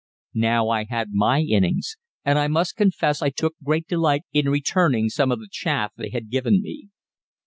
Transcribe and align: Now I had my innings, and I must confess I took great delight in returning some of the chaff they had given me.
Now 0.41 0.69
I 0.69 0.85
had 0.85 1.09
my 1.11 1.41
innings, 1.41 1.95
and 2.25 2.39
I 2.39 2.47
must 2.47 2.75
confess 2.75 3.21
I 3.21 3.29
took 3.29 3.53
great 3.63 3.85
delight 3.85 4.23
in 4.33 4.49
returning 4.49 5.09
some 5.09 5.31
of 5.31 5.37
the 5.37 5.47
chaff 5.51 5.93
they 5.95 6.09
had 6.09 6.31
given 6.31 6.59
me. 6.59 6.89